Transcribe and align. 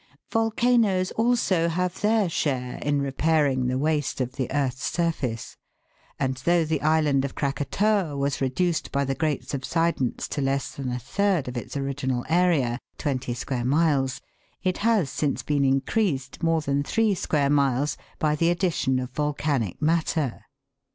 Volcanoes 0.31 1.11
also 1.11 1.69
have 1.69 2.01
their 2.01 2.27
share 2.27 2.79
in 2.79 3.03
repairing 3.03 3.67
the 3.67 3.77
waste 3.77 4.19
of 4.19 4.31
the 4.35 4.51
earth's 4.51 4.85
surface, 4.87 5.57
and 6.19 6.37
though 6.37 6.65
the 6.65 6.81
island 6.81 7.23
of 7.23 7.35
Krakatoa 7.35 8.17
was 8.17 8.41
reduced 8.41 8.91
by 8.91 9.05
the 9.05 9.13
great 9.13 9.47
subsidence 9.47 10.27
to 10.29 10.41
less 10.41 10.71
than 10.73 10.89
a 10.91 10.97
third 10.97 11.47
of 11.47 11.55
its 11.55 11.77
original 11.77 12.25
area 12.29 12.79
(twenty 12.97 13.35
square 13.35 13.63
miles) 13.63 14.21
it 14.63 14.79
has 14.79 15.11
since 15.11 15.43
been 15.43 15.63
increased 15.63 16.41
more 16.41 16.61
than 16.61 16.81
three 16.81 17.13
square 17.13 17.51
miles 17.51 17.95
by 18.17 18.35
the 18.35 18.49
addition 18.49 18.97
of 18.97 19.11
volcanic 19.11 19.79
matter. 19.83 20.41